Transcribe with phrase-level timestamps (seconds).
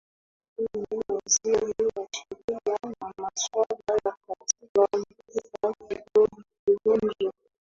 [0.57, 4.87] hata hivyo waziri wa sheria na masuala ya katiba
[5.89, 6.43] mtula
[6.73, 7.33] kilonzo